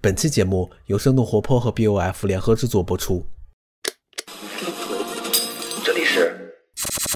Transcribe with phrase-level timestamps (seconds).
[0.00, 3.26] 本期节目由生动活泼和 BOF 联合制作播出。
[5.84, 6.54] 这里是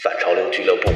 [0.03, 0.91] 反潮流俱乐部。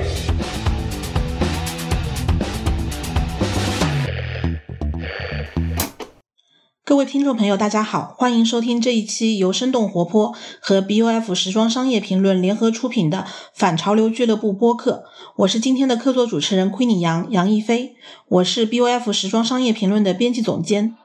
[6.85, 13.25] 各位听众朋友，大家好，欢迎收听这一期由生动活泼和 BOF 时装商业评论联合出品的
[13.55, 15.05] 反潮流俱乐部播客。
[15.37, 17.95] 我是今天的客座主持人亏你杨杨一飞，
[18.27, 20.97] 我是 BOF 时装商业评论的编辑总监。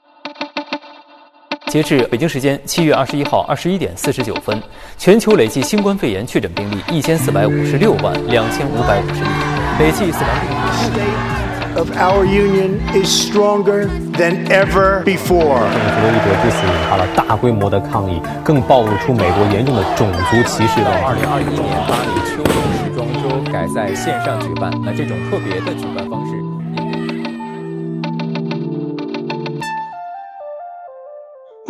[1.72, 4.62] 截至北京时间七月二十一号二十一点四十九分，
[4.98, 9.30] 全球累计新冠肺炎确诊病例一千四百五十六万两千五百五十例，
[9.80, 11.08] 累计死亡病例。
[11.78, 15.64] of our union is stronger than ever before.
[15.64, 21.00] 弗洛伊德之死引发了大规模的抗议，更暴露出美国严重的种族歧视问题。
[21.06, 26.21] 二零二一年巴黎秋冬时装周改在线上举办，那这种特别的举办方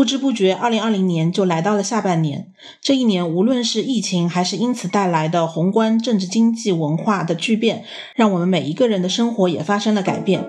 [0.01, 2.47] 不知不觉，二零二零年就来到了下半年。
[2.81, 7.83] 这一年，无论是疫情，还是因此带来的宏观政治、经济、文化的巨变，
[8.15, 10.43] 让我们每一个人的生活也发生了改变。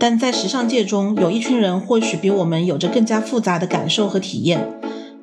[0.00, 4.68] 但在时尚界中，有一群人或许比我们有着更加复杂的感受和体验。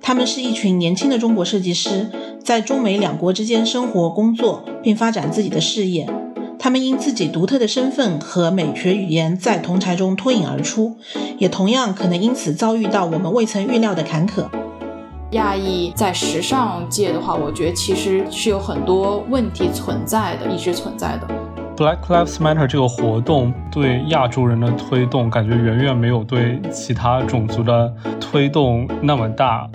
[0.01, 2.09] 他们是一群年轻的中国设计师，
[2.41, 6.07] 在中美两国之间生活、工作，并发展自己的事业。
[6.65, 10.97] 他们因自己独特的身份和美学语言在同台中脱颖而出，
[11.37, 14.47] 也同样可能因此遭遇到我们未曾预料的坎坷。
[15.33, 21.27] 亚裔在时尚界的话，我觉得其实是有很多问题存在的，一直存在的。
[21.77, 29.69] Black Lives Matter 这个活动对亚洲人的推动，感觉远远没有对其他种族的推动那么大。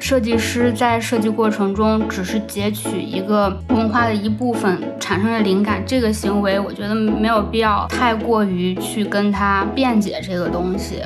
[0.00, 11.02] 设计师在设计过程中只是截取一个文化的一部分产生了灵感，这个行为我觉得没有必要太过于去跟他辩解这个东西。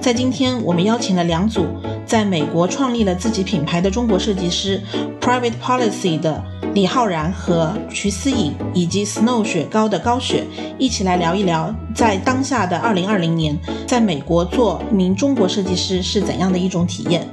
[0.00, 1.66] 在今天，我们邀请了两组
[2.06, 4.80] 在美国创立了自己品牌的中国设计师
[5.20, 6.42] ，Private Policy 的
[6.74, 10.46] 李浩然和徐思颖，以及 Snow 雪糕的高雪，
[10.78, 17.26] 一起来聊一聊在当下的2020年，在美国做一名中国设计师是怎样的一种体验。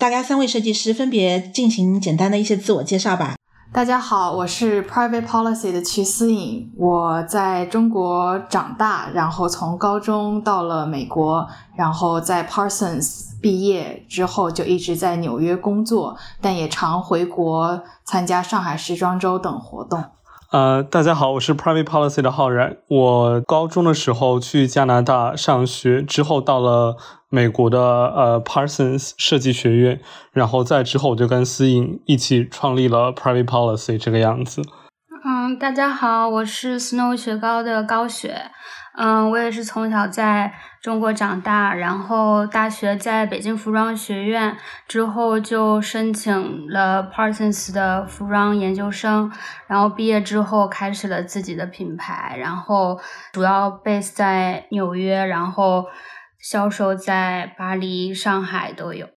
[0.00, 3.34] 大家三位设计师分别进行简单的一些自我介绍吧。
[3.70, 11.46] 大家好，我是 Private Policy 的瞿思颖，我在中国长大，然后从高中到了美国，
[11.76, 20.02] 然后在 Parsons 毕业之后就一直在纽约工作，但也常回国参加上海时装周等活动。
[20.50, 22.76] 呃，大家好，我是 Private Policy 的浩然。
[22.88, 26.96] 我高中的时候去加拿大上学，之后到了
[27.28, 30.00] 美国的呃 Parsons 设计学院，
[30.32, 34.60] 然后在之后我就跟思颖一起创立了 Private Policy 这个样子。
[35.24, 38.50] 嗯，大家好，我是 Snow 雪糕的高雪。
[39.02, 40.52] 嗯，我也是从小在
[40.82, 44.54] 中国长大，然后大学在北京服装学院，
[44.86, 49.32] 之后就申请了 Parsons 的服装研究生，
[49.66, 53.00] 然后毕业之后开始了自己的品牌，然后
[53.32, 55.86] 主要 base 在纽约，然后
[56.38, 59.08] 销售在巴黎、上海都有。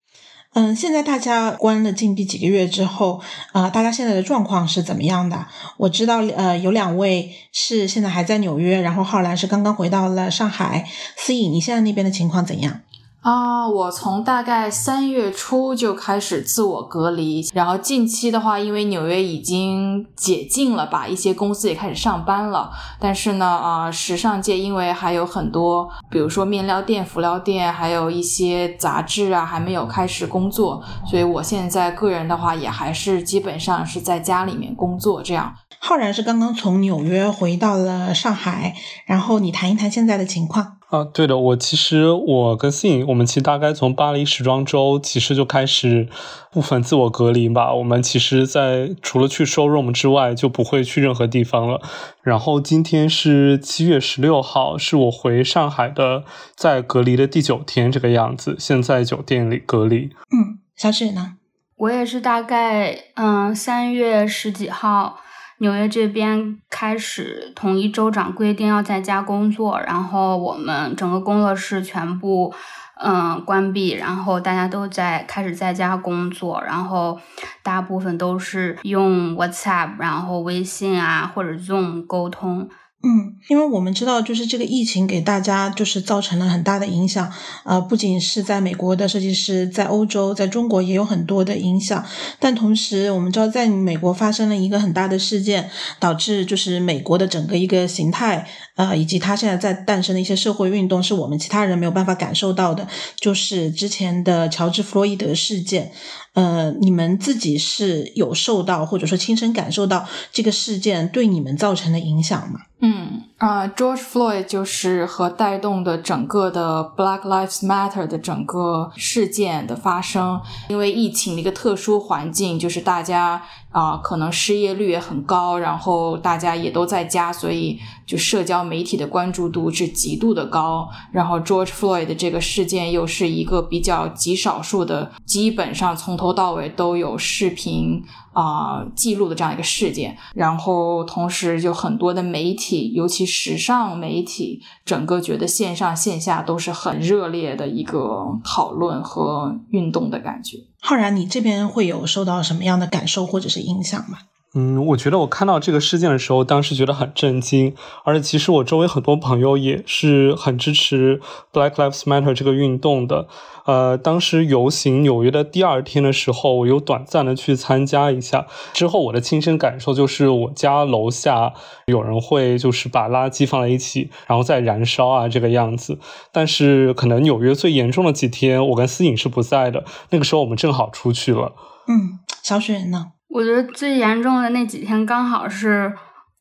[0.53, 3.19] 嗯，现在大家关了禁闭几个月之后，
[3.52, 5.47] 啊、呃，大家现在的状况是怎么样的？
[5.78, 10.88] 我知道，呃，有两位是现在还在纽约，然后浩然是刚刚回到了上海。
[11.16, 12.81] 思颖，你现在那边的情况怎样？
[13.23, 22.69] 啊，我从大概三月初就开始自我隔离，然后近期的话，因为纽约已经解禁了吧，一些公司也开始上班了。
[23.00, 35.56] 但是呢，啊、时尚界因为还有很多，比如说面料店、辅料店，还有一些杂志啊，还没有开始工作，所以我现在个人的话，也还是基本上是在家里面工作这样。
[35.79, 38.75] 浩然是刚刚从纽约回到了上海，
[39.06, 40.79] 然后你谈一谈现在的情况。
[40.94, 46.08] 啊，对的，我其实我跟思颖，我们其实大概从巴黎时装周其实就开始
[46.52, 47.74] 部分自我隔离吧。
[47.74, 51.81] 我们其实，在除了去 showroom 之外，就不会去任何地方了。
[52.22, 56.25] 然后今天是七月十六号，是我回上海的
[56.56, 58.56] 在隔离的第九天，这个样子。
[58.60, 60.12] 现在酒店里隔离。
[60.30, 61.38] 嗯，小雪呢？
[61.78, 65.23] 我也是大概嗯三月十几号。
[65.59, 72.53] 纽约这边开始统一州长规定要在家工作，然后我们整个工作室全部
[73.01, 77.19] 嗯关闭，然后大家都在开始在家工作，然后
[77.61, 82.69] 大部分都是用 WhatsApp，然后微信啊或者 Zoom 沟通。
[83.05, 87.29] 嗯，因为我们知道，就是这个疫情给大家就是造成了很大的影响，
[87.65, 92.01] 呃，不仅是在美国的设计师，在欧洲，在中国也有很多的影响。
[92.39, 95.69] 但同时，我们知道，在美国发生了一个很大的事件，
[96.00, 98.47] 导致就是美国的整个一个形态，
[98.77, 105.91] 呃，以及它现在在诞生的一些社会运动，是我们其他人没有办法感受到的，就是之前的乔治·弗洛伊德事件。
[106.33, 112.62] 呃，你们自己是有受到或者说亲身感受到这个事件对你们造成的影响吗？
[112.81, 123.41] 嗯啊，George Floyd 就是和带动的整个的 Black Lives Matter 的整个事件的发生，因为疫情的一个特殊环境，就是大家
[123.74, 130.88] 啊可能失业率也很高，然后大家也都在家，所以就社交媒体的关注度是极度的高。
[131.12, 138.02] 然后 George Floyd 的这个事件又是一个比较极少数的，基本上从头到尾都有视频。
[138.34, 150.58] 啊，记录的这样一个事件，然后同时就很多的媒体，尤其时尚媒体，整个觉得线上线下都是很热烈的一个讨论和运动的感觉。
[150.85, 154.19] 浩然，你这边会有受到什么样的感受或者是影响吗？
[154.55, 157.73] 嗯，我觉得我看到这个事件的时候，当时觉得很震惊，
[158.03, 161.19] 而且其实我周围很多朋友也是很支持
[161.51, 163.27] Black Lives Matter 这个运动的。
[163.65, 171.53] 呃，当时游行纽约的第二天的时候，我有短暂的去参加一下，之后我的亲身感受就是，我家楼下
[171.88, 175.97] 有人会就是把垃圾放在一起，然后再燃烧啊这个样子。
[176.31, 181.53] 但是可能纽约最严重的几天，我跟思颖是不在的，那个时候我们正好出去了。
[181.88, 183.13] 嗯，小雪人呢？
[183.33, 185.91] 我觉得最严重的那几天，刚好是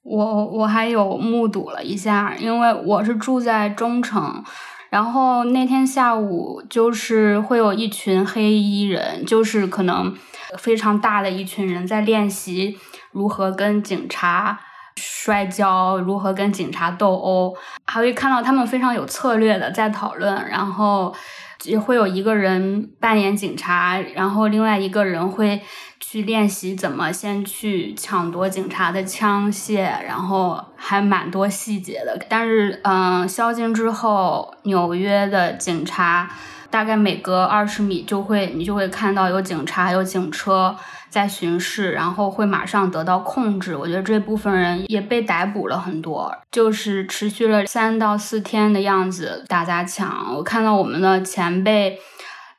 [0.03, 4.45] 我我还有目睹了一下，因为我是住在中城，
[4.91, 10.15] 然后那天下午就是会有一群黑衣人，就是可能
[10.59, 12.77] 非常大的一群人在练习
[13.13, 14.61] 如何跟警察
[14.97, 17.57] 摔跤，如何跟警察斗殴，
[17.87, 21.15] 还会看到他们非常有策略的在讨论，然后
[21.65, 25.61] 也会有一个人扮演警察，然后另外一个人会。
[26.05, 32.19] 去练习怎么先去抢夺警察的枪械，然后还蛮多细节的。
[32.29, 36.29] 但是，嗯，宵禁之后，纽约的警察
[36.69, 40.77] 大概每隔二十米就会，你就会看到有警察、有警车
[41.13, 43.77] 在巡视，然后会马上得到控制。
[43.77, 50.35] 我觉得这部分人也被逮捕了很多，就是持续了三到四天的样子，大家抢。
[50.35, 52.01] 我看到我们的前辈。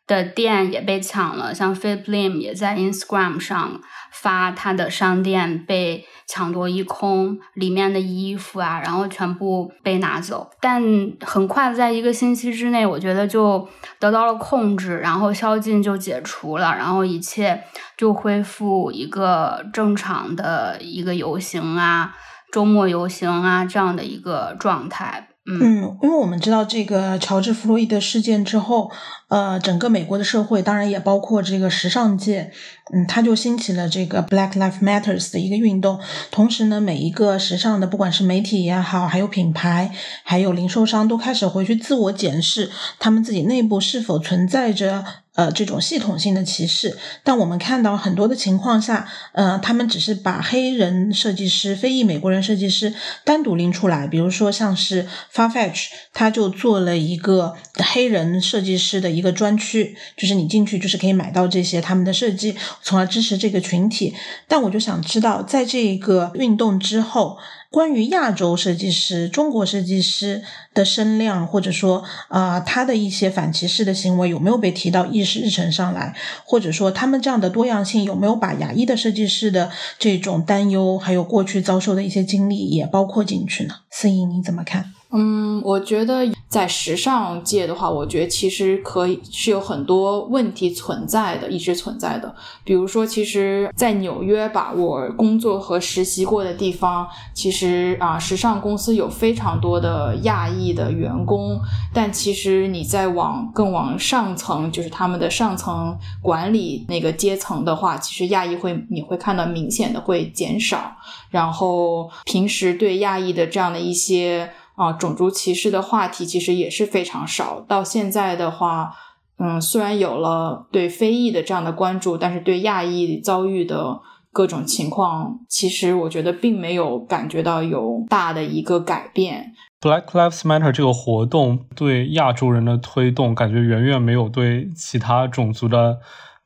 [0.06, 3.80] 的店也被抢了，像 Philip Lim 也在 Instagram 上
[4.14, 10.50] 发他的商店被抢夺一空，里面的衣服啊，然后全部被拿走。
[10.62, 10.82] 但
[11.22, 13.68] 很快在一个星期之内，我觉得就
[14.00, 17.64] 得到了控制，然后宵禁就解除了，然后一切
[17.98, 22.16] 就恢复一个正常的一个游行啊，
[22.52, 25.30] 周末游行啊这样的一个状态。
[25.46, 28.90] 嗯，因为我们知道这个乔治·弗洛伊德事件之后，
[29.28, 32.50] 呃，整个美国的社会，当然也包括这个时尚界，
[32.94, 36.00] 嗯，他就兴起了这个 Black Lives Matters 的一个运动。
[36.32, 39.94] 同时呢，每一个时尚的，不管是媒体也好，还有品牌，
[40.24, 45.04] 还有零售商，都开始回去自我检视，他们自己内部是否存在着。
[45.36, 52.94] 呃，这种系统性的歧视，但我们看到很多的情况下，呃，他们只是把黑人设计师、非裔美国人设计师
[53.24, 57.56] 单独拎出来，比如说像是 Farfetch，他就做了一个
[57.94, 64.14] 黑人设计师的一个专区，就是你进去就是可以买到这些他们的设计，从而支持这个群体。
[64.48, 67.38] 但我就想知道，在这个运动之后。
[67.74, 70.44] 关于亚洲设计师、中国设计师
[70.76, 76.16] 的声量，或者说啊，他的一些反歧视的行为有没有被提到议事日程上来？
[76.46, 83.74] 或者说，他们这样的多样性有没有把亚裔的设计师的这种担忧，还有过去遭受的一些经历也包括进去呢？
[83.90, 84.94] 思颖，你怎么看？
[85.16, 92.34] 嗯，我觉得在时尚界的话，我觉得其实可以是有很多问题存在的，一直存在的。
[92.64, 101.62] 比如说，其实，在纽约吧，我工作和实习过的地方，其实啊，时尚公司有非常多的亚裔的员工，
[101.94, 110.92] 但其实你在往更往上层，就是他们的上层管理那个阶层的话，其实亚裔会你会看到明显的会减少，
[111.30, 114.50] 然后平时对亚裔的这样的一些。
[114.76, 117.60] 啊，种族歧视的话题其实也是非常少。
[117.62, 118.92] 到现在的话，
[119.38, 124.02] 嗯，虽然有了对非裔的这样的关注，但是对亚裔遭遇的
[124.32, 129.54] 各种情况，其实我觉得并没有感觉到有大的一个改变。
[129.80, 136.00] Black Lives Matter 这个活动对亚洲人的推动，感觉远远没有对其他种族的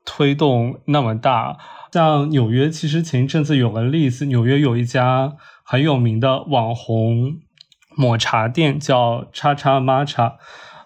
[0.04, 1.56] 推动那么大。
[1.94, 7.38] 像纽约，其实前一阵子有个例子，纽约有一家很有名的网红。
[7.98, 10.36] 抹茶店叫叉叉抹茶，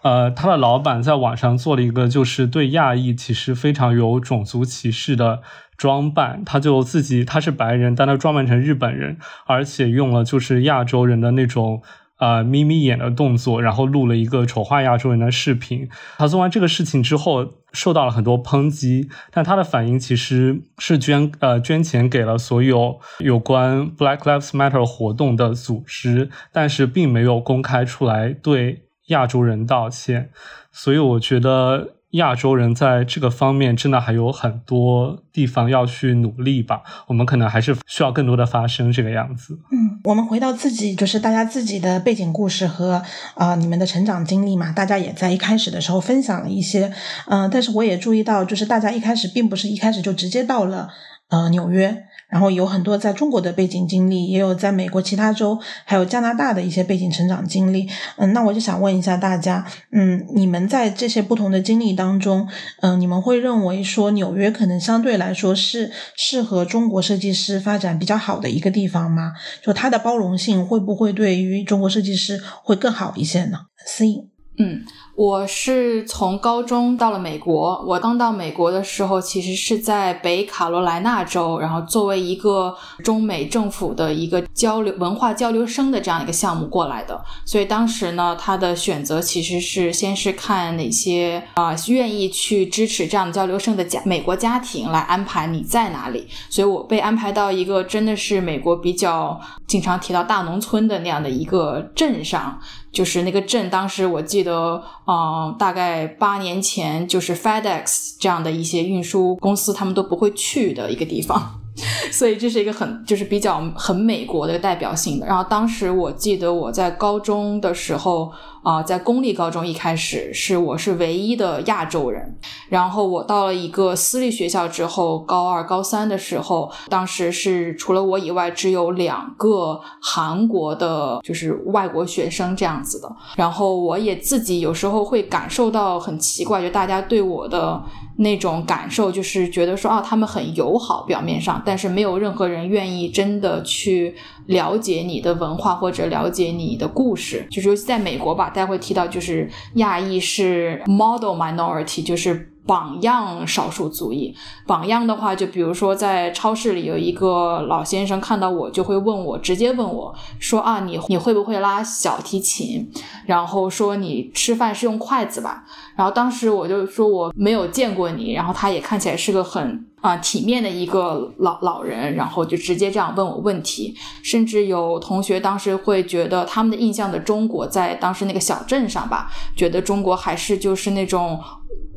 [0.02, 5.42] 呃，他的老板在网上做了一个就是对亚裔其实非常有种族歧视的
[5.78, 11.84] 装扮，他就自己他是白人，但他装扮成日本人，而且用了就是亚洲人的那种
[12.22, 15.90] 呃眯眯眼的动作，然后录了一个丑化亚洲人的视频。
[16.18, 30.30] 他做完这个事情之后，受到了很多抨击，但他的反应其实是捐呃捐钱给了所有有关 Black Lives Matter 活动的组织，但是并没有公开出来对亚洲人道歉。
[30.72, 31.96] 所以我觉得。
[32.12, 39.58] 亚洲人在这个方面真的还有很多地方要去努力吧，我们可能还是需要更多的发声这个样子。
[39.72, 43.02] 嗯，我们回到自己，就是大家自己的背景故事和
[43.36, 46.92] 啊你们的成长经历嘛，大家也在一开始的时候分享了一些，
[47.28, 50.90] 嗯，但是我也注意到，就是大家一开始并不是一开始就直接到了
[51.30, 52.06] 呃纽约。
[52.32, 57.88] 然后有很多在中国的背景经历，也有在美国其他州，还有加拿大的一些背景成长经历。
[58.16, 62.48] 嗯，那我就想问一下大家，嗯，你们在这些不同的经历当中，
[62.80, 69.34] 嗯，你们会认为说纽约可能相对来说是适合中国设计师发展比较好的一个地方吗？
[69.62, 73.58] 就它的包容性会不会对于中国设计师会更好一些呢？
[73.86, 74.82] 思颖，嗯。
[75.16, 77.84] 我是从高中到了美国。
[77.86, 87.22] 我刚到美国的时候，其实是在北卡罗来纳州，然后作为一个中美政府的一个交流文化交流生的这样一个项目过来的。
[87.46, 96.28] 所以当时呢，他的选择其实是先是看哪些啊愿意去支持这样的交流生的家美国家庭来安排你在哪里。
[96.50, 102.60] 所以我被安排到一个真的是美国比较经常提到大农村的那样的一个镇上。
[102.92, 111.61] 就是那个镇，当时我记得，嗯，大概八年前，就是 FedEx 这样的一些运输公司，他们都不会去的一个地方。
[112.12, 115.26] 所以这是一个很就是比较很美国的代表性的。
[115.26, 118.32] 然后当时我记得我在高中的时候
[118.64, 122.38] 啊，在公立高中一开始是我是唯一的亚洲人。
[122.70, 133.10] 然后我到了一个私立学校之后，高二高三的时候，当时是除了我以外只有两个韩国的，就是外国学生这样子的。
[133.36, 137.82] 然后我也自己有时候会感受到很奇怪，就大家对我的。
[138.22, 147.46] 那种感受就是觉得说啊，他们很友好，表面上，但是没有任何人愿意真的去了解你的文化或者了解你的故事。
[147.52, 152.48] 就是尤其在美国吧，大家会提到就是亚裔是 model minority，就是。
[152.72, 154.34] 榜样少数族裔，
[154.66, 162.90] 榜样的话，就比如说在超市里有一个老先生看到我就会问我，直接问我说啊，你你会不会拉小提琴？
[163.26, 165.66] 然后说你吃饭是用筷子吧？
[165.98, 181.38] 然后当时我就说我没有见过你，然后他也看起来是个很啊体面的一个老老人，然后就直接这样问我问题，甚至有同学当时会觉得他们的印象的中国在当时那个小镇上吧，觉得中国还是就是那种。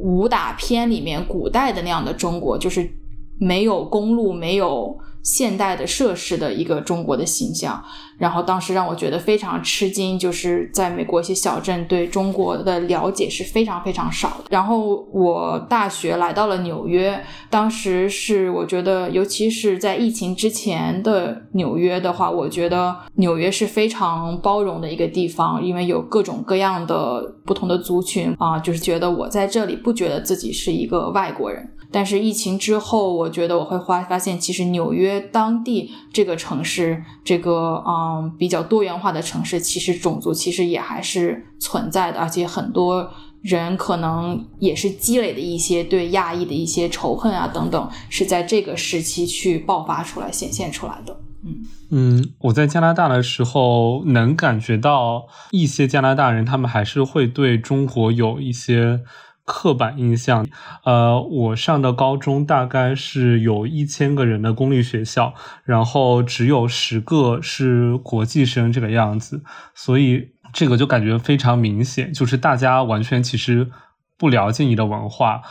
[0.05, 2.87] 武打片里面古代的那样的中国，就是
[3.41, 7.83] 没有公路、没有现代的设施的一个中国的形象。
[8.19, 14.45] 然后当时让我觉得非常吃惊，就是在美国一些小镇对中国的了解是非常非常少的。
[14.51, 31.71] 然后我大学来到了纽约，当时是我觉得，尤其是在疫情之前的纽约的话，我觉得纽约是非常包容的一个地方，因为有各种各样的不同的族群啊，就是觉得我在这里不觉得自己是一个外国人。
[31.93, 43.11] 但是疫情之后，我觉得我会发发现，其实纽约当地这个城市，这个啊嗯比较多元化的城市，其实种族其实也还是存在的，而且很多
[43.43, 51.17] 人可能也是积累的一些对亚裔的一些仇恨啊等等，是在这个时期去爆发出来、显现出来的。
[51.45, 51.57] 嗯
[51.91, 59.01] 嗯，我在加拿大的时候，能感觉到一些加拿大人，他们还是会对中国有一些。
[59.45, 60.47] 刻板印象，
[60.85, 65.35] 呃，我上的高中大概是有一千个人的公立学校，
[65.65, 69.43] 然后只有十个是国际生这个样子，
[69.75, 73.71] 所以这个就感觉非常明显，就是大家完全其实
[74.17, 75.43] 不了解你的文化。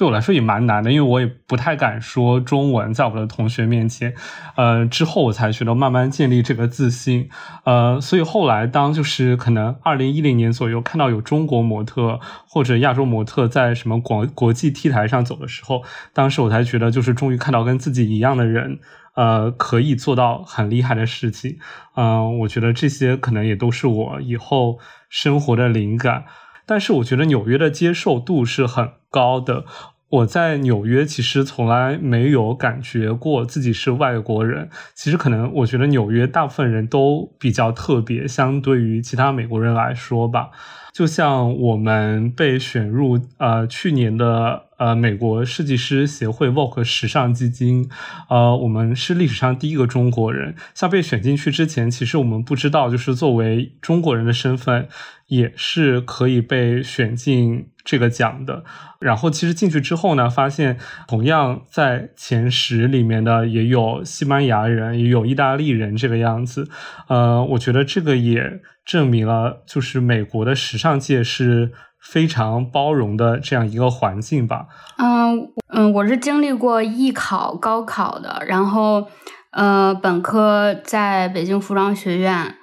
[0.00, 4.14] 对我来说也蛮难的，因为我也不太敢说中文，在我的同学面前。
[4.56, 7.28] 呃，之后我才学到慢慢建立这个自信。
[7.64, 15.82] 呃，所以后来当就是可能二零一零年左右看到有中国模特或者亚洲模特在什么国国际 T 台上走的时候，
[16.14, 18.78] 当时我才觉得就是终于看到跟自己一样的人，
[19.16, 21.58] 呃，可以做到很厉害的事情。
[21.94, 24.78] 嗯，我觉得这些可能也都是我以后
[25.10, 26.24] 生活的灵感。
[26.64, 29.64] 但是我觉得纽约的接受度是很高的。
[30.10, 34.68] 我在纽约其实从来没有感觉过自己是外国人。
[34.92, 40.50] 其实可能我觉得纽约大部分人都比较特别，相对于其他美国人来说吧。
[40.92, 47.88] 就像我们被选入呃去年的呃美国设计师协会 Vogue 时尚基金，
[48.28, 50.54] 呃，我们是历史上第一个中国人。
[50.74, 54.88] 像被选进去之前，其实我们不知道，就是作为中国人的身份
[55.28, 58.64] 也是可以被选进这个奖的。
[58.98, 66.68] 然后其实进去之后呢，发现同样在前十里面的也有西班牙人，也有意大利人这个样子。
[67.08, 71.70] 呃，我觉得这个也证明了，就是美国的时尚界是
[72.00, 74.66] 非常包容的这样一个环境吧。
[74.98, 79.06] 嗯嗯，我是经历过艺考、高考的，然后
[79.52, 82.56] 呃，本科在北京服装学院。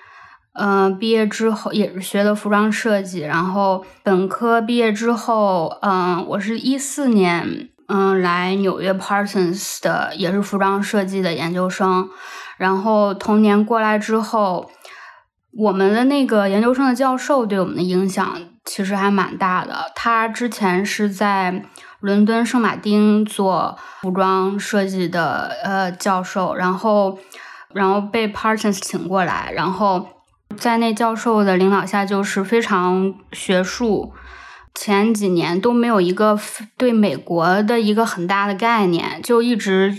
[0.60, 12.10] 嗯，毕业之后也是学的服装设计，然后本科毕业之后，嗯，我是一四年，嗯，来纽约 Parsons 的，也是服装设计的研究生，
[12.58, 14.72] 然后同年过来之后，
[15.58, 21.66] 我们的那个研究生的教授对我们的影响其实还蛮大的，他之前是在
[22.00, 27.18] 伦敦圣马丁做服装设计的呃教授，然后
[27.74, 30.08] 然后被 Parsons 请过来，然后。
[30.58, 34.14] 在那教授的领导下，就是非常学术。
[34.74, 36.40] 前几年都没有一个
[36.78, 39.94] 对美国的一个很大的概念，就一直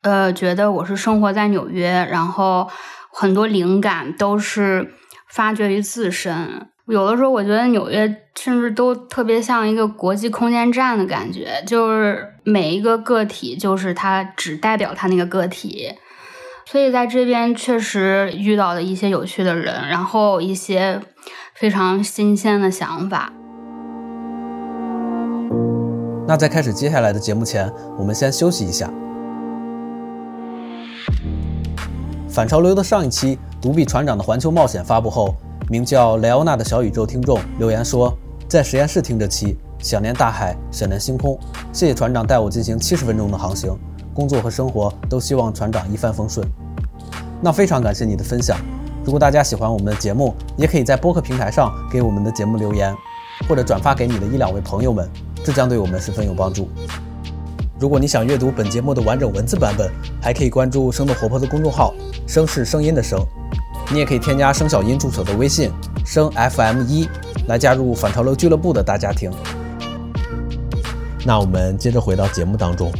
[0.00, 2.68] 呃觉得我是生活在纽约，然后
[3.12, 4.94] 很多灵感都是
[5.28, 6.66] 发掘于自身。
[6.86, 15.94] 有的时候我觉得纽约甚至都特别像一个国际空间站的感觉，就是每一个个体就是它只代表它那个个体。
[16.66, 21.00] 所以在这边确实遇到了一些有趣的人，然后一些
[21.54, 23.32] 非常新鲜的想法。
[26.26, 28.88] 那在开始接下来的节目前，我们先休息一下。
[32.30, 35.34] 反潮流的上一期《独臂船长的环球冒险》发布后，
[35.68, 38.16] 名叫莱欧娜的小宇宙听众留言说，
[38.48, 41.36] 在实验室听这期，想念大海，想念星空。
[41.72, 43.76] 谢谢船长带我进行七十分钟的航行。
[44.14, 46.46] 工作和生活都希望船长一帆风顺。
[47.40, 48.56] 那非常感谢你的分享。
[49.04, 52.94] 如果大家喜欢我们的节目，也可以在播客平台上给我们的节目留言，
[53.48, 55.10] 或者转发给你的一两位朋友们，
[55.44, 56.68] 这将对我们十分有帮助。
[57.80, 59.90] 如果你想阅读本节目的完整文字版本，
[60.20, 61.94] 还可以关注生动活泼的公众号
[62.28, 63.18] “声是声音的声”。
[63.90, 65.70] 你也可以添加声小音助手的微信
[66.04, 67.08] “声 FM 一”
[67.48, 69.30] 来加入反潮流俱乐部的大家庭。
[71.24, 72.92] 那我们接着回到节目当中。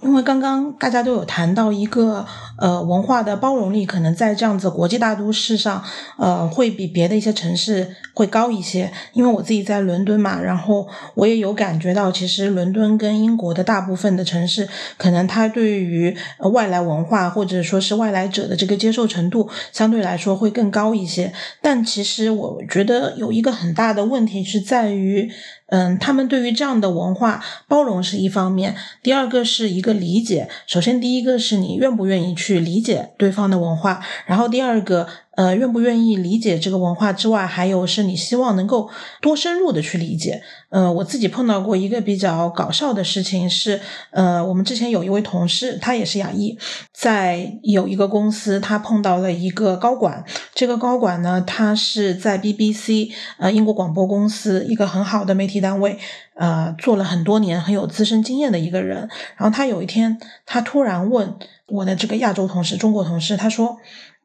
[0.00, 2.26] 因为刚刚大家都有谈到一个
[2.60, 5.82] 呃文化的包容力，可能在这样子国际大都市上，
[6.18, 8.92] 呃会比别的一些城市会高一些。
[9.12, 16.16] 因为我自己在伦敦嘛，然后我也有感觉到，其实伦敦跟英国的大部分的城市，可能它对于
[16.52, 21.32] 外来文化或者说是外来者的这个接受程度，相对来说会更高一些。
[21.60, 25.30] 但其实我觉得有一个很大的问题是在于。
[25.70, 30.48] 嗯，他们对于这样的文化包容是一方面，第二个是一个理解。
[30.66, 35.06] 首先，第一个是你愿不愿意去理解对方的文化，然后第二个。
[35.40, 38.90] 呃，愿不愿意理解这个文化之外，还有是你希望能够
[39.22, 40.42] 多深入的去理解。
[40.68, 46.58] 呃，我自己碰到过一个比较搞笑的事情是，呃，我们之前有一位同事，他也是亚裔，
[46.92, 50.22] 在有一个公司，他碰到了一个高管。
[50.54, 55.96] 这个高管呢，他是在 BBC 呃英国广播公司一个很好的媒体单位，
[56.34, 59.08] 呃，做了很多年，很有资深经验的一个人。
[59.38, 61.34] 然后他有一天，他突然问
[61.66, 63.78] 我的这个亚洲同事、中国同事，他说。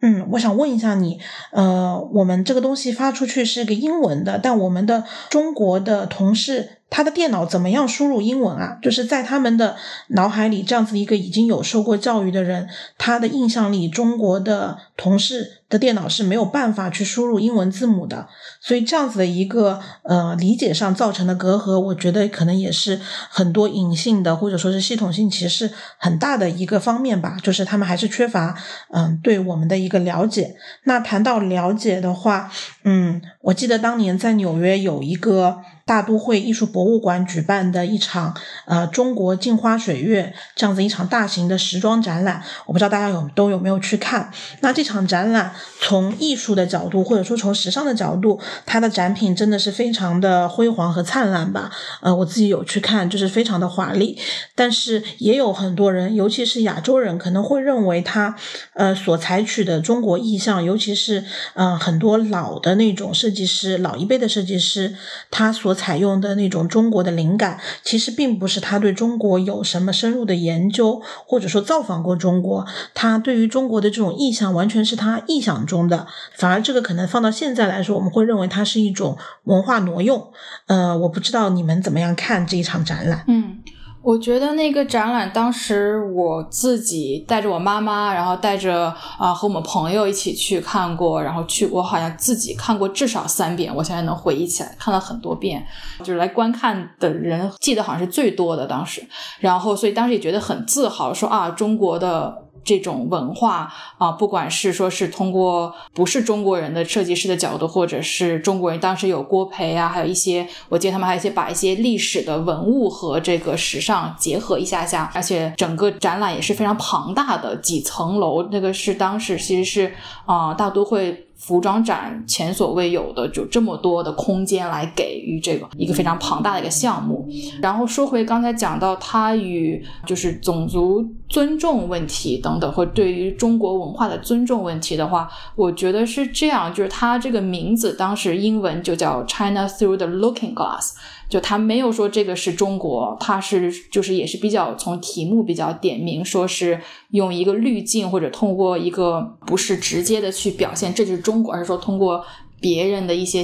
[0.06, 1.20] 嗯，我想问一下你，
[1.52, 6.70] 呃，我们这个东西发出去是个英文的，但我们的中国的同事。
[6.90, 8.78] 他的电脑怎么样输入英文啊？
[8.82, 9.76] 就是在他们的
[10.10, 18.28] 脑海里，这样子一个已经有受过教育的人，他的印象里，中国的同事的电脑是没有办法去输入英文字母的。
[18.62, 27.36] 所以这样子的一个呃理解上造成的隔阂，我觉得可能也是很多隐性的或者说是系统性歧视很大的一个方面吧。
[27.42, 28.56] 就是他们还是缺乏
[28.92, 30.56] 嗯对我们的一个了解。
[30.84, 32.50] 那谈到了解的话，
[32.84, 35.58] 嗯，我记得当年在纽约有一个。
[35.86, 44.32] 大都会艺术博物馆举办的一场呃中国镜花水月这样子一场大型的时装展览，我不知道大家有都有没有去看。
[44.62, 51.70] 那这场展览从艺术的角度或者说从时尚的角度，它的展品真的是非常的辉煌和灿烂吧？
[52.02, 54.18] 呃，我自己有去看，就是非常的华丽。
[54.56, 58.36] 但是也有很多人，尤其是亚洲人，可能会认为它
[58.74, 64.96] 呃所采取的中国意象，尤其是呃很多老的那种设计师，老一辈的设计师，
[65.30, 72.66] 他所采用的那种中国的灵感，其实并不是他对中国有什么深入的研究，或者说造访过中国。
[72.94, 76.08] 他对于中国的这种意向，完全是他臆想中的。
[76.34, 80.32] 反而这个可能放到现在来说，我们会认为它是一种文化挪用。
[80.68, 83.26] 呃，我不知道你们怎么样看这一场展览？
[83.28, 83.60] 嗯。
[84.06, 95.66] 我觉得那个展览，当时我自己带着我妈妈，然后带着啊和我们朋友一起去看过，然后去我好像自己看过至少三遍，我现在能回忆起来，看了很多遍，
[96.00, 99.04] 就是来观看的人记得好像是最多的当时，
[99.40, 102.45] 然后所以当时也觉得很自豪，说啊中国的。
[102.66, 119.94] 这种文化啊，不管是说是通过不是中国人的设计师的角度，或者是中国人当时有郭培啊，还有一些，我记得他们还有一些把一些历史的文物和这个时尚结合一下下，而且整个展览也是非常庞大的，几层楼，那个是当时其实是
[120.26, 121.22] 啊大都会。
[121.46, 127.30] 服装展前所未有的，就这么多的空间来给予这个一个非常庞大的一个项目。
[127.62, 140.94] 然后说回刚才讲到它与就是种族尊重问题等等，或对于中国文化的尊重问题的话，我觉得是这样，就是它这个名字当时英文就叫 China Through the Looking Glass。
[141.28, 152.24] 就他没有说这个是中国，他是就是也是比较从题目比较点名，说是用一个滤镜或者通过一个不是直接的去表现这就是中国，而是说通过
[152.60, 153.44] 别人的一些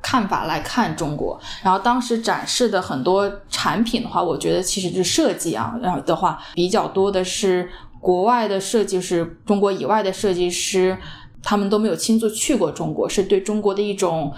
[0.00, 1.38] 看法来看中国。
[1.64, 7.68] 然后当时展示的很多产品的话，我觉得其实是设计啊，然后的话比较多的是
[8.00, 10.96] 国外的设计师，中国以外的设计师，
[11.42, 14.32] 他们都没有亲自去过中国，是对中国的一种。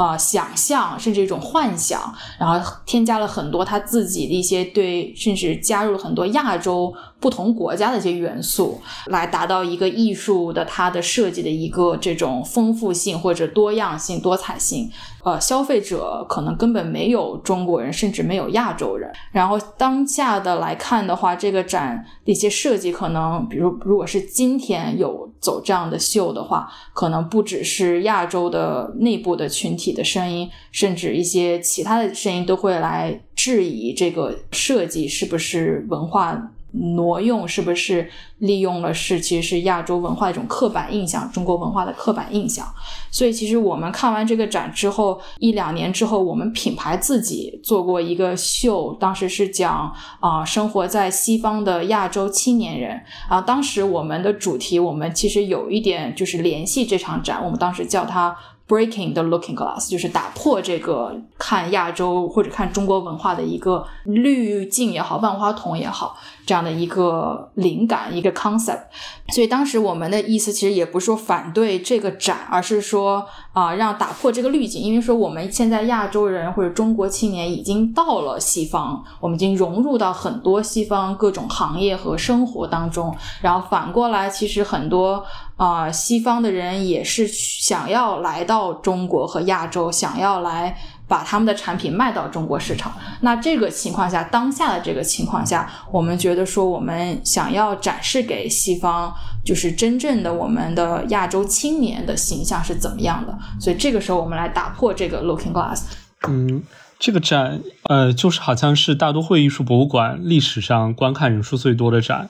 [0.00, 2.00] 呃，想象甚至一种幻想，
[2.38, 14.90] 然后添加了很多他自己的一些对，甚至加入了很多亚洲不同国家的一些元素，来达到一个艺术的它的设计的一个这种丰富性或者多样性、多彩性。
[15.22, 19.12] 呃，消费者可能根本没有中国人，甚至没有亚洲人。
[19.32, 36.52] 然后当下的来看的话，这个展一些设计，可能比如如果是今天有走这样的秀的话，可能不只是亚洲的内部的群体的声音，甚至一些其他的声音都会来质疑这个设计是不是文化。
[36.72, 42.66] 挪用是不是利用了是其实是亚洲文化一种刻板印象，中国文化的刻板印象。
[43.10, 53.40] 所以其实我们看完这个展之后，一两年之后，我们品牌自己做过一个秀，当时是讲啊生活在西方的亚洲青年人啊。
[53.40, 58.36] 当时我们的主题，我们其实有一点就是联系这场展，我们当时叫它。
[58.70, 68.82] Breaking the looking glass，就是打破这个看亚洲或者看中国文化的一个滤镜也好，万花筒也好，这样的一个灵感，一个 concept。
[69.30, 74.80] 所以当时我们的意思其实也不是说反对这个展，而是说啊，让打破这个滤镜。
[74.80, 83.12] 因为说我们现在亚洲人或者中国青年已经到了西方，我们已经融入到很多西方各种行业和生活当中。
[83.42, 85.24] 然后反过来，其实很多。
[85.60, 90.74] 啊，西方的人也是想要来到中国和亚洲，想要来
[91.06, 92.90] 把他们的产品卖到中国市场。
[93.20, 99.12] 那这个情况下，当下的这个情况下，我们觉得说，我们想要展示给西方，
[99.44, 103.38] 就是真正的我们的亚洲青年的形象是怎么样的。
[103.60, 105.82] 所以这个时候，我们来打破这个 Looking Glass。
[106.26, 106.62] 嗯，
[107.00, 112.28] 这个展，呃，就是好像是大都会艺术博物馆历史上观看人数最多的展。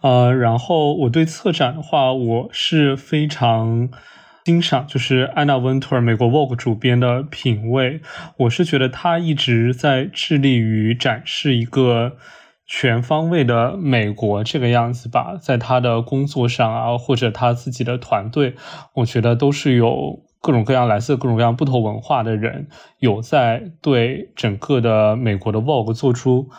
[0.00, 3.88] 呃，然后我对策展的话，我是非常
[4.44, 8.00] 欣赏，就是安娜温特尔美国 Vogue 主编的品味。
[8.36, 12.12] 我是觉得他一直在致力于展示一个
[12.64, 18.54] 全方位的美国这个样子吧，在他的工作上啊，或者他自己的团队，
[18.94, 26.50] 我觉得都是有各种各样来自各种各样不同文化的人，有在对整个的美国的 Vogue 做出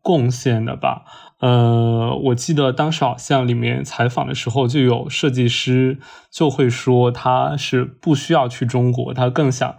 [0.00, 1.04] 贡献的吧。
[1.40, 5.98] 呃，我记得当时好像里面采访的时候，就有设计师
[6.30, 9.74] 就会说他是不需要去中国，他更想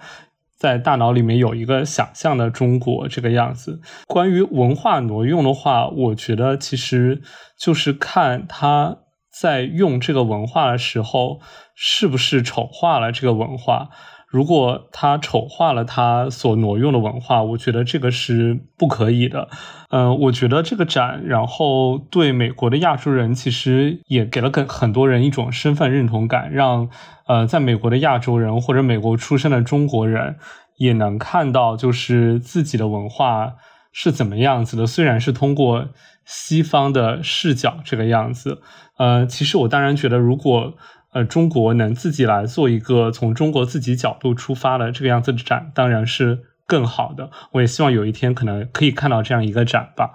[0.58, 3.80] 在大脑里面有一个想象的中国这个样子。
[4.08, 7.22] 关于文化挪用的话，我觉得其实
[7.58, 8.98] 就是看他
[9.34, 11.40] 在用这个文化的时候，
[11.74, 13.90] 是不是丑化了这个文化。
[14.28, 19.48] 如果他丑化了他所挪用的文化，我觉得这个是不可以的。
[19.90, 26.90] 嗯，我觉得这个展，然后对美国的亚洲人其实也给了很很多人一种身份认同感，让
[27.28, 30.38] 呃在美国的亚洲人或者美国出生的中国人
[30.78, 33.54] 也能看到，就是自己的文化
[33.94, 34.86] 是怎么样子的。
[34.86, 35.88] 虽然是通过
[36.26, 38.62] 西方的视角这个样子，
[38.98, 40.76] 呃，其实我当然觉得如果。
[41.16, 47.30] 呃，中国能自己来做一个从中国自己角度出发的这个样子的展，当然是更好的。
[47.52, 50.10] 我也希望有一天可能可以看到这样一个展吧。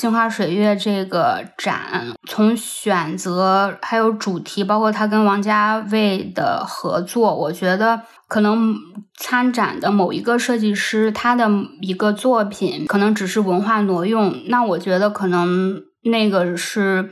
[0.00, 8.74] 镜花水月这个展，从选择还有主题，包括他跟王家卫的合作，我觉得可能
[9.18, 11.46] 参展的某一个设计师他的
[11.82, 17.10] 一个作品可能只是文化挪用，那我觉得可能那个是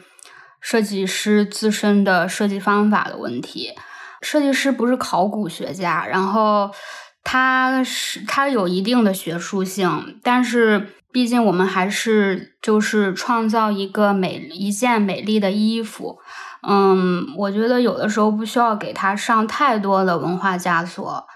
[0.63, 3.75] 设计师自身的设计方法的问题。
[4.23, 6.71] 设计师不是考古学家，然后
[7.23, 10.95] 他是他有一定的学术性，但是。
[11.11, 16.19] 毕竟我们还是就是创造一个美一件美丽的衣服，
[16.69, 21.27] 嗯，我觉得有的时候不需要给它上太多的文化枷锁。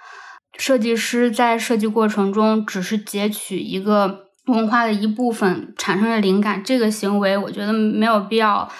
[0.58, 8.70] 设计师在设计过程中只是截取一个文化的一部分产生的灵感，这个行为我觉得没有必要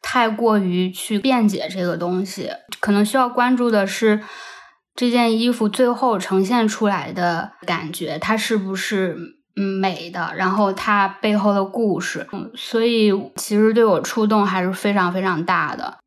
[0.00, 2.50] 太过于去辩解这个东西。
[2.80, 4.22] 可能需要关注的是
[4.96, 9.37] 这件衣服最后呈现出来的感觉，它是不是。
[9.58, 15.97] 美的，然后它背后的故事，所以其实对我触动还是非常非常大的。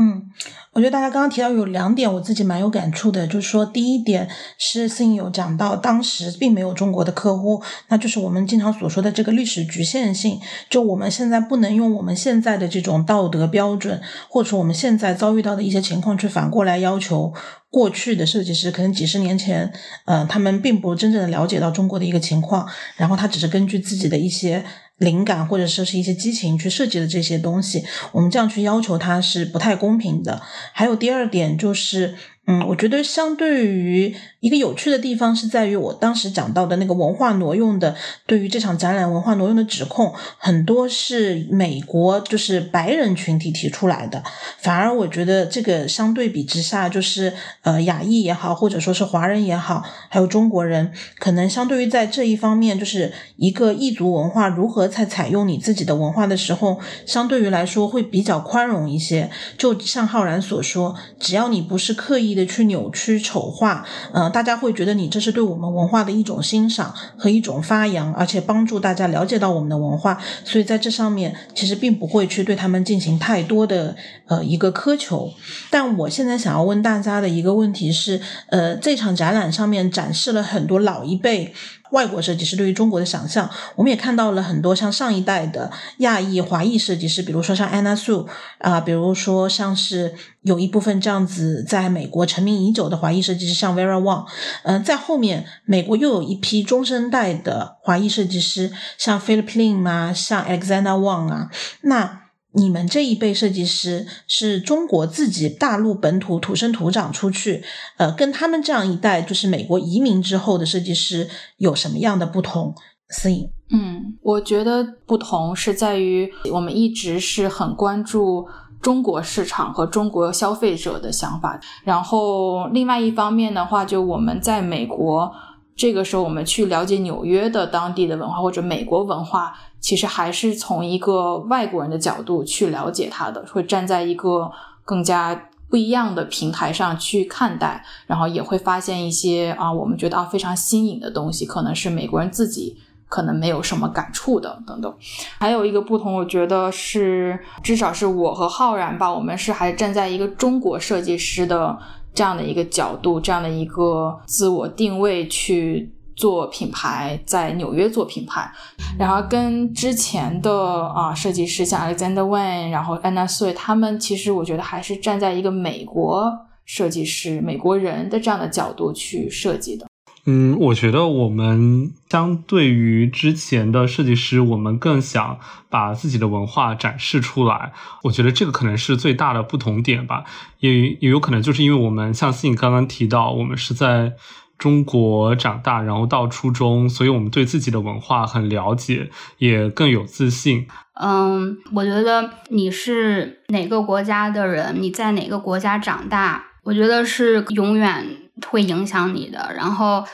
[0.00, 0.30] 嗯，
[0.74, 10.38] 我觉得大家刚刚提到有两点，我自己蛮有感触的，就是说，第一点是思颖有讲到，当时并没有中国的客户，那就是我们经常所说的这个历史局限性，
[10.70, 17.34] 就我们现在不能用我们现在的这种道德标准，或者说我们现在遭遇到的一些情况去反过来要求
[17.68, 19.72] 过去的设计师，可能几十年前，
[20.04, 24.64] 呃，他们并不真正的了解到中国的一个情况，然后他只是根据自己的一些。
[24.98, 30.42] 灵感或者说是一些激情去设计的这些东西，我们这样去要求它是不太公平的。
[30.72, 32.14] 还有第二点就是。
[32.50, 44.22] 嗯，我觉得相对于一个有趣的地方是在于我当时讲到的那个文化挪用的，对于这场展览文化挪用的指控，很多是美国就是白人群体提出来的。
[44.56, 47.34] 反而我觉得这个相对比之下，就是
[47.64, 59.28] 呃亚裔也好，或者说是华人也好，还有中国人，可能相对于在这一方面，就是一个异族文化如何在采用你自己的文化的时候，相对于来说会比较宽容一些。
[59.58, 62.37] 就像浩然所说，只要你不是刻意。
[62.46, 73.96] 去扭曲丑化，嗯，大家会觉得你这是对我们文化的一种欣赏和一种发扬，而且帮助大家了解到我们的文化，所以在这上面其实并不会去对他们进行太多的
[74.26, 75.32] 呃一个苛求。
[75.70, 81.52] 但我现在想要问大家的一个问题是，呃，这场展览上面展示了很多老一辈。
[81.92, 88.26] 外国设计师对于中国的想象，我们也看到了很多像上一代的亚裔、华裔设计师，比如说像 Anna Sue
[88.58, 94.26] 啊，比如说像是有一部分这样子在美国成名已久的华裔设计师，像 Vera Wang。
[94.64, 101.50] 嗯，在后面美国又有一批中生代的华裔设计师，像 Philip Lim 啊，像 Alexander Wang 啊，
[101.82, 102.27] 那。
[102.58, 107.62] 你们这一辈设计师是中国自己大陆本土土生土长出去，
[107.96, 112.74] 呃，跟他们这样一代就是美国移民之后的设计师有什么样的不同？
[113.10, 118.46] 思颖，嗯，我觉得不同是在于我们一直是很关注
[118.82, 125.32] 中国市场和中国消费者的想法，然后另外一方面的话，就我们在美国。
[125.78, 134.50] 这个时候，我们去了解纽约的当地的文化或者美国文化，其实还是从一个外国人的角度去了解它的，会站在一个
[134.84, 142.76] 更加不一样的平台上去看待，然后也会发现一些啊，我们觉得啊非常新颖的东西，可能是美国人自己
[143.08, 144.92] 可能没有什么感触的等等。
[145.38, 151.78] 还有一个不同，我觉得是至少是我和浩然吧，我们是还站在一个中国设计师的。
[152.18, 158.50] 这样的一个角度，这样的一个自我定位去做品牌，在纽约做品牌，
[158.98, 169.86] 然后跟之前的啊设计师像 Alexander Wang，然后 Anna Sui，他们其实我觉得还是站在一个美国设计师、美国人的这样的角度去设计的。
[170.30, 175.38] 嗯，我觉得我们相对于之前的设计师，我们更想
[175.70, 177.72] 把自己的文化展示出来。
[178.02, 180.24] 我觉得这个可能是最大的不同点吧。
[180.60, 184.12] 也也有可能就是因为我们像思颖刚刚提到，我们是在
[184.58, 190.66] 中国长大，然后到初中，所以我们对自己的文化很了解，也更有自信。
[191.00, 198.04] 嗯，我觉得你是哪个国家的人，你在哪个国家长大，我觉得是永远。
[198.46, 199.52] 会影响你的。
[199.54, 200.04] 然后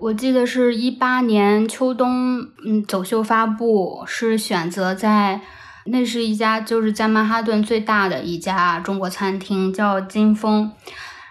[0.00, 5.40] 我记得是一八年秋冬，嗯，走秀发布是选择在，
[5.86, 10.72] 那是一家就是在曼哈顿最大的一家中国餐厅，叫金风。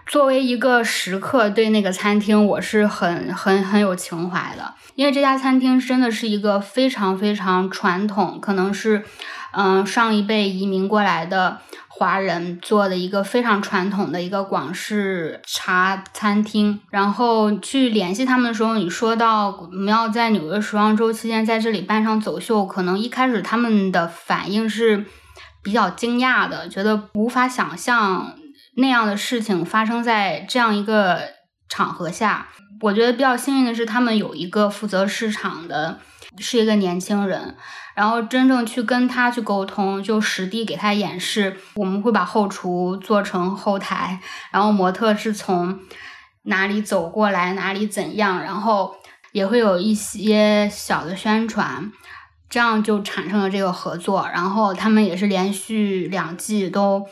[0.05, 9.05] 作为一个食客，对那个餐厅我是很很很有情怀的，因为这家餐厅真的是一个非常非常传统，可能是
[9.53, 11.59] 嗯上一辈移民过来的。
[11.91, 25.05] 华人做的一个非常传统的一个广式茶餐厅，然后去联系他们的时候，你说到我们要在纽约时装周期间在这里办上走秀，可能一开始他们的反应是
[25.61, 28.33] 比较惊讶的，觉得无法想象
[28.77, 31.19] 那样的事情发生在这样一个
[31.67, 32.47] 场合下。
[32.79, 35.99] 我觉得比较幸运的是，他们有一个负责市场的，
[36.37, 37.57] 是一个年轻人。
[37.99, 41.57] 然后真正去跟他去沟通，就实地给他演示。
[41.75, 45.77] 我们会把后厨做成后台，然后模特是从
[46.43, 48.95] 哪里走过来，哪里怎样，然后
[49.33, 51.91] 也会有一些小的宣传，
[52.49, 54.25] 这样就产生了这个合作。
[54.33, 57.05] 然后他们也是连续两季都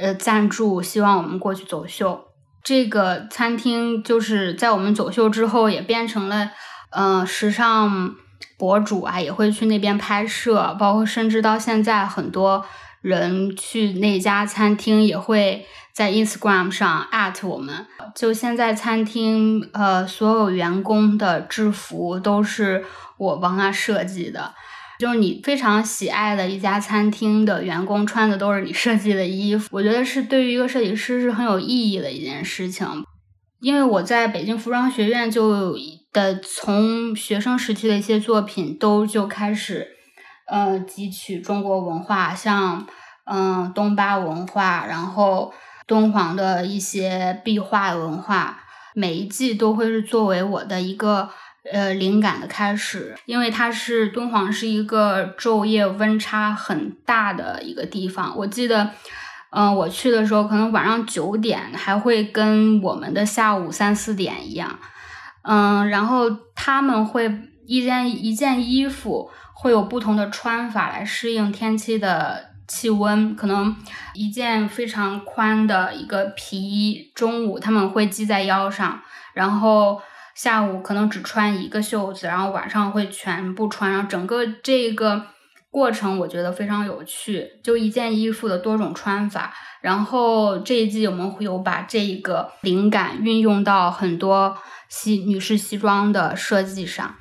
[0.00, 2.18] 呃赞助，希望我们过去走秀。
[2.64, 6.50] 这个餐厅就是在我们走秀之后，也变成了
[6.92, 8.14] 嗯时尚。
[8.62, 12.64] 博主啊也会去那边拍摄，包括甚至到现在很多
[13.00, 17.84] 人去那家餐厅也会在 Instagram 上 at 我们。
[18.14, 22.84] 就现在餐厅呃所有员工的制服都是
[23.16, 24.54] 我帮他设计的，
[25.00, 32.86] 就是你非常喜爱的一家餐厅的员工穿的都是你设计的衣服，我觉得是对于一个设计师是很有意义的一件事情。
[33.62, 35.74] 因为我在北京服装学院就。
[36.12, 39.96] 的从学生时期的一些作品都就开始，
[40.46, 42.86] 呃，汲取中国文化，像
[43.24, 45.54] 嗯东巴文化，然后
[45.86, 48.60] 敦煌的一些壁画文化，
[48.94, 51.30] 每一季都会是作为我的一个
[51.72, 58.90] 呃灵感的开始，因为它是敦煌是一个昼夜温差很大的一个地方，我记得，
[59.54, 64.78] 嗯，我去的时候可能晚上九点还会跟我们的下午三四点一样。
[65.42, 67.30] 嗯，然后他们会
[67.66, 73.76] 一件一件衣服会有不同的穿法来适应天气的气温，可能
[74.14, 79.02] 一件非常宽的一个皮衣，中午他们会系在腰上，
[79.34, 80.00] 然后
[80.34, 84.08] 下午可能只穿一个袖子，然后晚上会全部穿上。
[84.08, 85.26] 整个这个
[85.72, 89.52] 过程我觉得非常有趣，就一件衣服的多种穿法。
[89.80, 94.56] 然后这一季我们会有把这一个灵感运用到很多。
[94.94, 97.14] 西女士西装的设计上，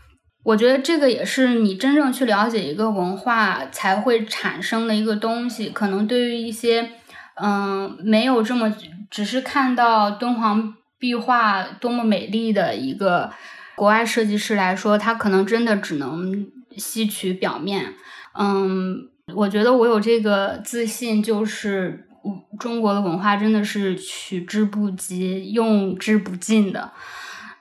[0.43, 5.69] 我觉得这个也是你真正去了解一个文化才会产生的一个东西。
[5.69, 6.91] 可能对于一些
[7.35, 8.75] 嗯没有这么
[9.09, 13.31] 只是看到敦煌壁画多么美丽的一个
[13.77, 17.93] 国外设计师来说，他可能真的只能吸取表面。
[18.33, 22.07] 嗯，我觉得我有这个自信，就是
[22.59, 26.91] 中国的文化真的是取之不竭、用之不尽的。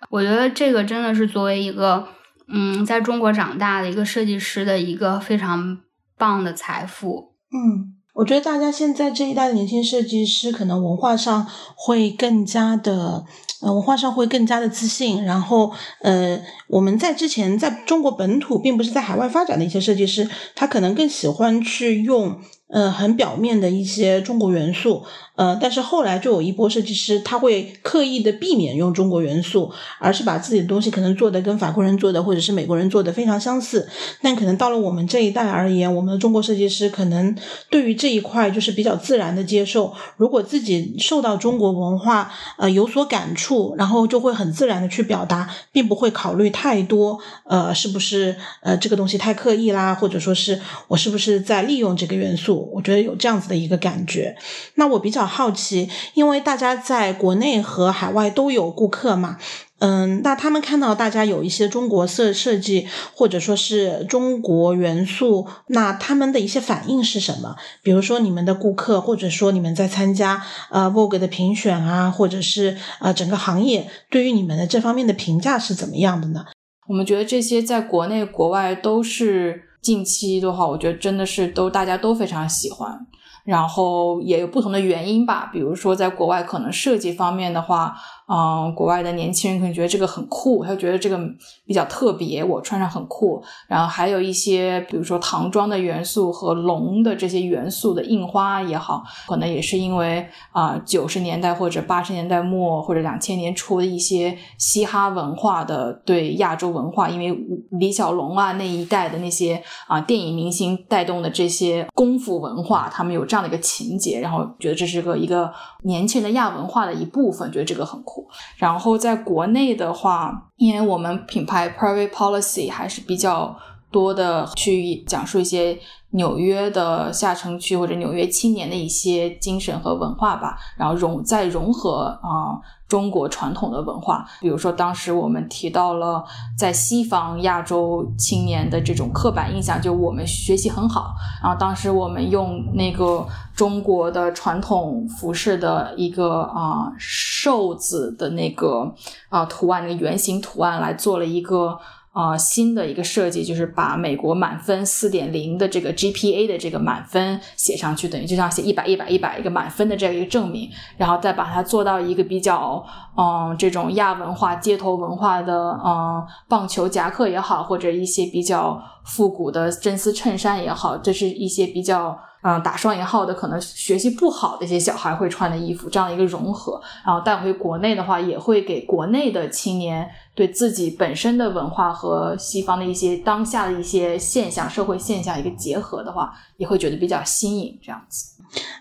[0.09, 2.09] 我觉得这个真的是作为一个，
[2.49, 5.79] 嗯，在中国长大的一个设计师的一个非常
[6.17, 7.35] 棒的财富。
[7.53, 13.25] 嗯，我觉得大家现在这一代的年轻设计师，可能文化上会更加的，
[13.63, 15.25] 呃，文化上会更加的自信。
[15.25, 22.39] 然后，呃，我们在之前在中国本土，并不是在海外发展的一些设计师，他可能更喜欢去用。
[22.73, 25.03] 呃，很表面的一些中国元素，
[25.35, 33.89] 呃，但是后来就有一波设计师，他会刻意的避免用中国元素，而是把自己的东西可能做的跟法国人做的或者是美国人做的非常相似。
[34.23, 37.37] 但可能到了我们这一代而言，我们的中国设计师可能
[37.69, 39.93] 对于这一块就是比较自然的接受。
[40.17, 52.60] 如果自己受到中国文化呃有所感触，然后就会很自然的去表达，并不会考虑太多，呃，是不是呃这个东西太刻意啦，或者说是我是不是在利用这个元素。
[52.73, 54.37] 我觉得有这样子的一个感觉，
[54.75, 59.39] 那我比较好奇，因为大家在国内和海外都有顾客嘛，
[59.79, 67.57] 嗯，那他们看到大家有一些中国设设计或者说是中国元素，那他们的一些反应是什么？
[67.83, 76.45] 比如说你们的顾客，或者说你们在参加呃 Vogue 的评选啊，或者是呃整个行业对于你们的这方面的评价是怎么样的呢？
[76.89, 79.70] 我们觉得这些在国内国外都是。
[79.81, 83.07] 近期的话，我觉得真的是都大家都非常喜欢，
[83.45, 85.49] 然后也有不同的原因吧。
[85.53, 87.97] 比如说，在国外可能设计方面的话，
[88.33, 91.19] 嗯，国外的年轻人可能觉得这个很酷，他就觉得这个
[91.67, 93.43] 比较特别，我穿上很酷。
[93.67, 107.37] 然后还有一些，比如说唐装的元素和龙的这些元素的印花也好，可能也是因为啊九十年代或者八十年代末或者两千年初的一些嘻哈文化的对亚洲文化，因为
[107.81, 115.53] 李小龙啊那一代的那些啊电影明星带动的这些功夫文化，他们有这样的一个情节，然后觉得这是个一个
[115.83, 118.20] 年轻人的亚文化的一部分，觉得这个很酷。
[118.57, 123.57] 然后在国内的话，因为我们品牌 Private Policy 还是比较
[123.91, 125.79] 多的去讲述一些
[126.11, 132.59] 纽约的下城区或者纽约青年的一些精神和文化吧，然后融再融合啊
[132.91, 136.25] 中国传统的文化，比如说当时我们提到了
[136.59, 143.25] 在西方亚洲青年的这种刻板印象，就我们学习很好，然后当时我们用那个
[143.55, 148.93] 中国的传统服饰的一个啊瘦子的那个
[149.29, 151.79] 啊图案，那个圆形图案来做了一个。
[152.13, 162.85] 啊，新的一个设计就是把美国满分四点零的这个 GPA 的这个满分写上去，等于就像写一百、一百、一百一个满分的这样一个证明，然后再把它做到一个比较，
[163.17, 172.19] 嗯，这种亚文化、街头文化的，嗯，棒球夹克也好，或者一些比较复古的真丝衬衫也好，这是一些比较。
[172.43, 187.79] 嗯，打双引号的可能学习不好的一些小孩会穿的衣服，这样的一个融合，然后带回国内的话，也会给国内的青年对自己本身的文化和西方的一些当下的一些现象、社会现象一个结合的话，也会觉得比较新颖。
[187.83, 188.33] 这样子。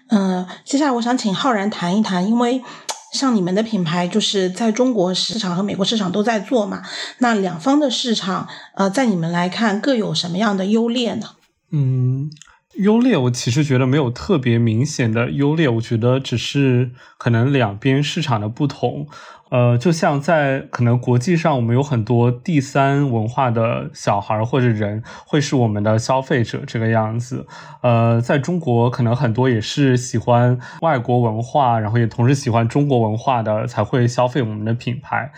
[0.08, 2.64] 嗯，接下来我想请浩然谈一谈，因为
[3.12, 6.82] 像你们的品牌就是在中国市场和美国市场都在做嘛，
[7.18, 11.32] 那两方的市场，呃，在你们来看各有什么样的优劣呢？
[11.72, 12.32] 嗯。
[12.80, 19.08] 优劣，我其实觉得没有特别明显的优劣，我觉得只是可能两边市场的不同。
[19.50, 27.48] 呃，就像在可能国际上，我们有很多第三文化的小孩或者人会是我们的消费者这个样子。
[27.82, 35.32] 呃，在中国，可能很多也是喜欢外国文化，然后也同时喜欢中国文化的才会消费我们的品牌。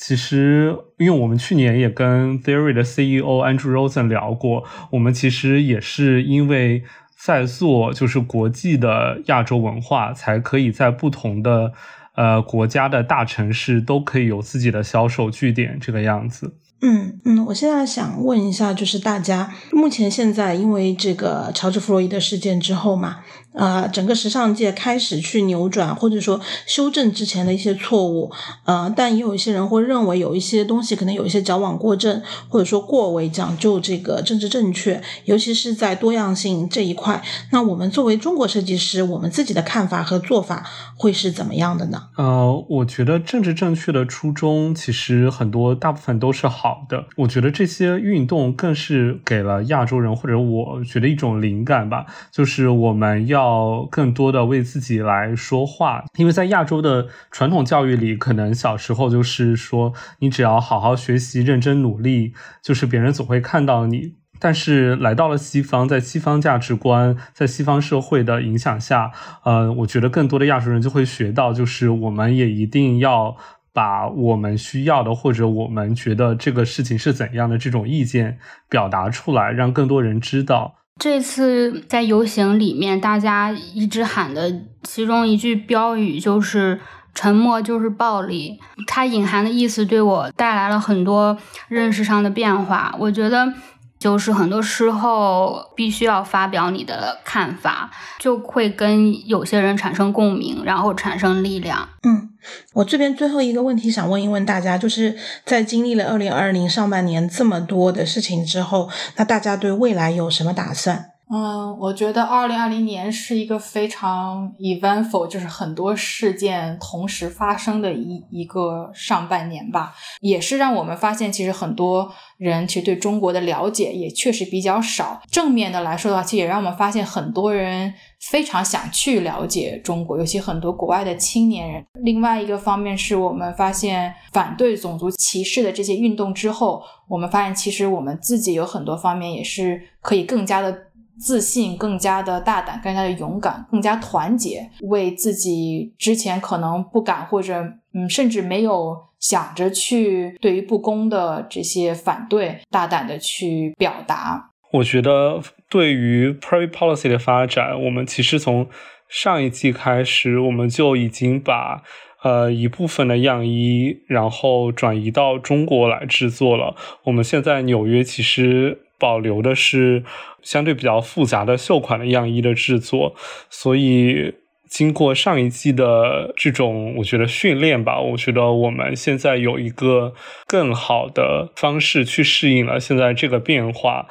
[0.00, 6.84] 其实，因为我们去年也跟 Theory 的 CEO Andrew Rosen 聊过，我们其实也是因为
[7.18, 11.72] 在做就是国际的亚洲文化，才可以在不同的
[12.14, 16.54] 呃国家的大城市都可以有自己的销售据点这个样子。
[16.80, 23.16] 嗯嗯，我现在想问一下，就是大家目前现在因为这个乔治·弗洛伊德事件之后嘛，
[23.58, 28.30] 呃，整个时尚界开始去扭转或者说修正之前的一些错误，
[28.64, 37.20] 呃，但也有一些人会认为有一些东西可能有一些矫枉过正，或者说过为讲究这个政治正确，尤其是在多样性这一块。
[37.50, 40.64] 那我们作为中国设计师，我们自己的看法和做法
[40.96, 42.04] 会是怎么样的呢？
[42.16, 46.58] 呃，我觉得政治正确的初衷其实很多大部分都是好。
[46.68, 64.14] 好的，我觉得这些运动更是给了亚洲人或者我觉得一种灵感吧，就是我们要要更多的为自己来说话，因为在亚洲的传统教育里，可能小时候就是说你只要好好学习、认真努力，就是别人总会看到你。
[64.38, 69.10] 但是来到了西方，在西方价值观、在西方社会的影响下，
[69.44, 73.36] 呃，我觉得更多的亚洲人就会学到，就是我们也一定要。
[73.70, 78.38] 把我们需要的，或者我们觉得这个事情是怎样的这种意见
[78.68, 80.77] 表达出来，让更多人知道。
[80.98, 86.80] 这次在游行里面，大家一直喊的其中一句标语就是
[87.14, 91.38] “沉默就是暴力”，它隐含的意思对我带来了很多
[91.68, 92.94] 认识上的变化。
[92.98, 93.52] 我觉得。
[93.98, 101.88] 就是很多时候必须要发表你的看法，就会跟有些人产生共鸣，然后产生力量。
[102.04, 102.30] 嗯，
[102.74, 111.10] 我这边最后一个问题想问一问大家，就是在经历了二零二零上半年这么多的事情之后，那大家对未来有什么打算？
[111.30, 125.20] 嗯，我觉得二零二零年是一个非常 eventful，就是很多事件同时发生的一一个上半年吧，也是让我们发现，其实很多人其实对中国的了解也确实比较少。
[125.30, 131.84] 正面的来说的话，其实也让我们发现很多人非常想去了解中国，尤其很多国外的青年人。
[132.02, 140.87] 另外一个方面是我们发现反对种族歧视的这些运动之后，我们发现其实我们自己有很多方面也是可以更加的。
[141.20, 147.54] 自信，更加的大胆，更加的勇敢，更加团结，为自己之前可能不敢或者
[147.94, 154.50] 嗯，甚至没有想着去对于不公的这些反对，大胆的去表达。
[154.72, 155.40] 我觉得
[155.70, 158.68] 对于 private policy 的发展，我们其实从
[159.08, 161.82] 上一季开始，我们就已经把
[162.22, 166.76] 呃一部分的样衣，然后转移到中国来制作了。
[167.04, 170.04] 我们现在纽约其实保留的是
[170.42, 173.14] 相对比较复杂的绣款的样衣的制作，
[173.48, 174.34] 所以。
[174.70, 180.12] 经过上一季的这种，我觉得训练吧，我觉得我们现在有一个
[180.46, 184.06] 更好的方式去适应了现在这个变化。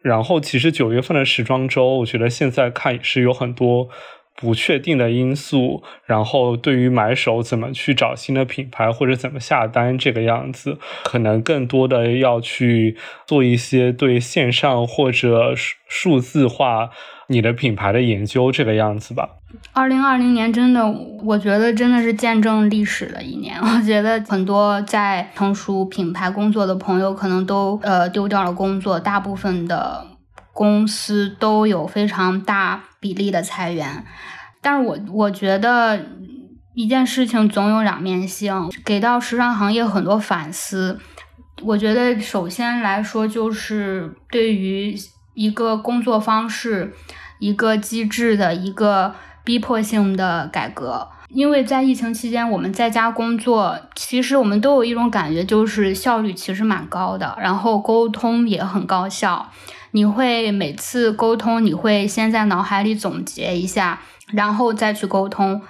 [0.00, 3.90] 然后，其实九月份的时装周，我觉得现在看也是有很多
[4.40, 5.82] 不确定的因素。
[6.06, 16.90] 然后，对于买手怎么去找新的品牌或者怎么下单这个样子，可能更多的要去做一些对线上或者数数字化。
[17.30, 19.28] 你的品牌的研究这个样子吧。
[19.74, 20.82] 二零二零年真的，
[21.22, 23.54] 我觉得真的是见证历史的一年。
[23.60, 30.06] 我觉得很多在成熟品牌工作的朋友可能都呃丢掉了工作，大部分的
[30.54, 34.04] 公司都有非常大比例的裁员。
[34.60, 36.00] 但是我我觉得
[36.74, 40.98] 一件事情总有两面性，给到时尚行业很多反思。
[41.62, 44.96] 我觉得首先来说就是对于。
[45.34, 46.92] 一个工作方式，
[47.38, 59.48] 一个机制的一个逼迫性的改革，因为在疫情期间，我们在家工作，其实我们都有一种感觉，就是效率其实蛮高的，然后沟通也很高效。
[59.92, 64.00] 你会每次沟通，你会先在脑海里总结一下，
[64.32, 65.62] 然后再去沟通。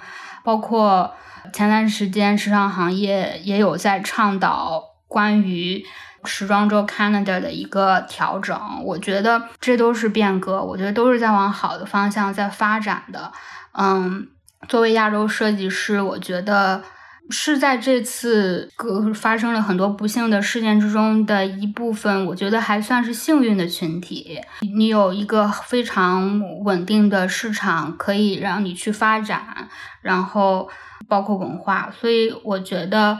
[0.43, 1.13] 包括
[1.53, 5.85] 前段时间，时尚行业也有在倡导关于。
[6.25, 13.31] 时装周 Canada 的一个调整，我觉得这都是变革，我觉得都是在往好的方向在发展的。
[13.71, 14.27] 嗯，
[14.67, 16.83] 作为亚洲设计师，我觉得
[17.29, 18.69] 是在这次
[19.13, 24.39] 发生了很多不幸的事件之中的一部分，我觉得还算是幸运的群体。
[24.75, 29.67] 你有一个非常稳定的市场可以让你去发展，
[30.01, 30.69] 然后
[31.07, 33.19] 包括文化，所以我觉得。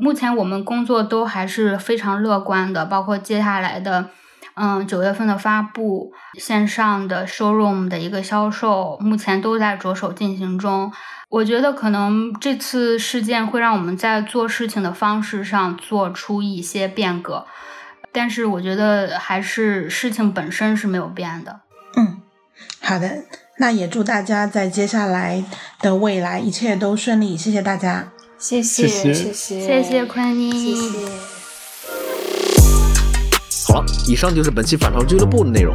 [0.00, 4.08] 目前我们工作都还是非常乐观的，包括接下来的，
[4.54, 10.92] 嗯，九月份的发布，线上的 showroom 的一个销售，目前都在着手进行中。
[11.34, 17.44] 我觉得可能这次事件会让我们在做事情的方式上做出一些变革，
[18.12, 21.62] 但是我觉得还是事情本身是没有变的。
[21.96, 22.22] 嗯，
[22.80, 23.24] 好的，
[23.58, 25.42] 那也祝大家在接下来
[25.80, 28.12] 的未来一切都顺利，谢谢大家。
[28.38, 31.08] 谢谢谢谢谢谢坤妮，谢谢。
[33.66, 35.74] 好了，以上就是本期反潮俱乐部的内容。